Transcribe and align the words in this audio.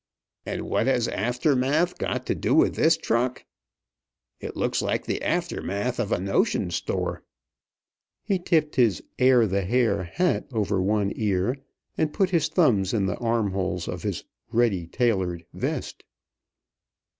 "And 0.47 0.63
what 0.63 0.87
has 0.87 1.07
aftermath 1.07 1.99
got 1.99 2.25
to 2.25 2.33
do 2.33 2.55
with 2.55 2.73
this 2.73 2.97
truck? 2.97 3.45
It 4.39 4.57
looks 4.57 4.81
like 4.81 5.05
the 5.05 5.21
aftermath 5.21 5.99
of 5.99 6.11
a 6.11 6.19
notion 6.19 6.71
store." 6.71 7.23
He 8.23 8.39
tipped 8.39 8.77
his 8.77 9.03
"Air 9.19 9.45
the 9.45 9.61
Hair" 9.61 10.05
hat 10.05 10.47
over 10.53 10.81
one 10.81 11.13
ear, 11.15 11.55
and 11.99 12.11
put 12.13 12.31
his 12.31 12.47
thumbs 12.47 12.95
in 12.95 13.05
the 13.05 13.19
armholes 13.19 13.87
of 13.87 14.01
his 14.01 14.23
"ready 14.51 14.87
tailored" 14.87 15.45
vest. 15.53 16.03